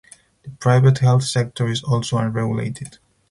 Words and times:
The 0.41 0.49
private 0.49 0.97
health 0.97 1.21
sector 1.25 1.67
is 1.67 1.83
also 1.83 2.17
unregulated. 2.17 2.97